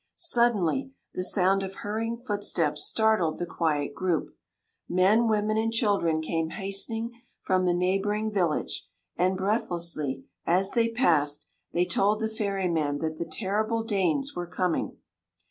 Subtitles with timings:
[0.15, 4.35] Suddenly the sound of hurrying footsteps startled the quiet group.
[4.89, 7.11] Men, women, and children came hastening
[7.43, 13.29] from the neighboring village, and breathlessly, as they passed, they told the ferryman that the
[13.31, 14.97] terrible Danes were coming.